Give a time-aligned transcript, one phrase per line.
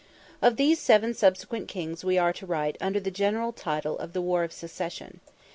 [0.41, 4.21] Of these seven subsequent kings we are to write under the general title of "the
[4.23, 5.19] War of Succession."